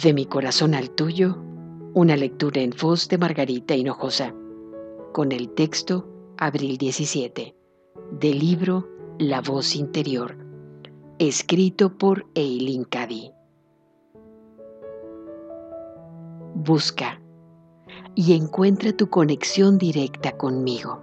[0.00, 1.36] De mi corazón al tuyo,
[1.92, 4.34] una lectura en voz de Margarita Hinojosa,
[5.12, 6.08] con el texto
[6.38, 7.54] Abril 17,
[8.18, 10.34] del libro La voz interior,
[11.18, 13.32] escrito por Eileen Cady.
[16.54, 17.20] Busca
[18.14, 21.02] y encuentra tu conexión directa conmigo.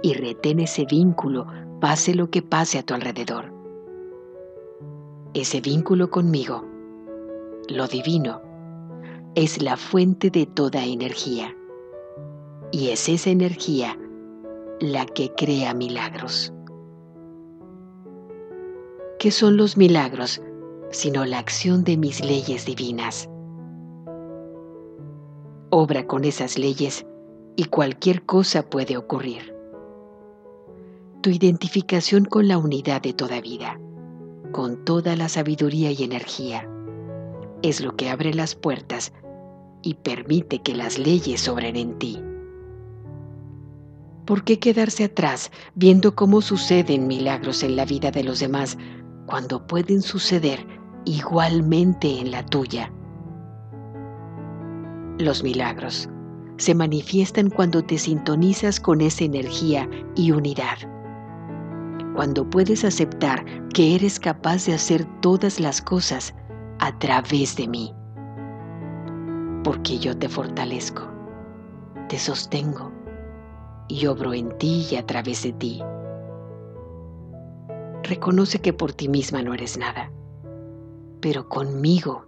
[0.00, 1.46] Y retén ese vínculo,
[1.82, 3.52] pase lo que pase a tu alrededor.
[5.34, 6.71] Ese vínculo conmigo
[7.68, 8.42] lo divino,
[9.34, 11.56] es la fuente de toda energía.
[12.70, 13.98] Y es esa energía
[14.80, 16.52] la que crea milagros.
[19.18, 20.42] ¿Qué son los milagros
[20.90, 23.28] sino la acción de mis leyes divinas?
[25.70, 27.06] Obra con esas leyes
[27.56, 29.54] y cualquier cosa puede ocurrir.
[31.22, 33.80] Tu identificación con la unidad de toda vida,
[34.50, 36.68] con toda la sabiduría y energía
[37.62, 39.12] es lo que abre las puertas
[39.82, 42.22] y permite que las leyes sobren en ti.
[44.24, 48.78] ¿Por qué quedarse atrás viendo cómo suceden milagros en la vida de los demás
[49.26, 50.64] cuando pueden suceder
[51.04, 52.92] igualmente en la tuya?
[55.18, 56.08] Los milagros
[56.56, 60.78] se manifiestan cuando te sintonizas con esa energía y unidad.
[62.14, 66.34] Cuando puedes aceptar que eres capaz de hacer todas las cosas
[66.82, 67.94] a través de mí.
[69.62, 71.02] Porque yo te fortalezco,
[72.08, 72.90] te sostengo
[73.86, 75.80] y obro en ti y a través de ti.
[78.02, 80.10] Reconoce que por ti misma no eres nada,
[81.20, 82.26] pero conmigo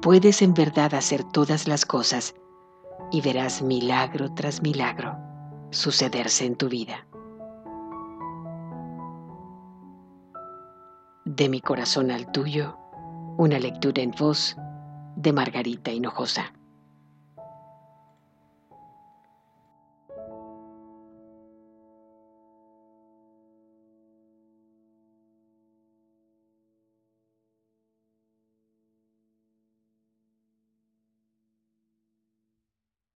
[0.00, 2.36] puedes en verdad hacer todas las cosas
[3.10, 5.16] y verás milagro tras milagro
[5.70, 7.04] sucederse en tu vida.
[11.24, 12.79] De mi corazón al tuyo,
[13.40, 14.54] una lectura en voz
[15.16, 16.52] de Margarita Hinojosa.